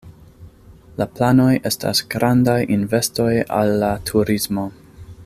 [1.01, 4.71] La planoj estas grandaj investoj al la turismo.